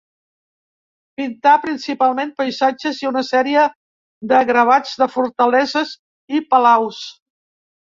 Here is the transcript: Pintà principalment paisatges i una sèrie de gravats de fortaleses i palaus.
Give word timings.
Pintà 1.19 1.51
principalment 1.65 2.31
paisatges 2.39 3.03
i 3.05 3.11
una 3.11 3.23
sèrie 3.29 3.67
de 4.33 4.41
gravats 4.53 4.97
de 5.05 5.11
fortaleses 5.19 5.95
i 6.41 6.45
palaus. 6.57 7.07